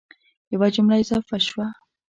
یوه 0.53 0.67
جمله 0.75 0.95
اضافه 1.03 1.37
شوه 1.47 1.65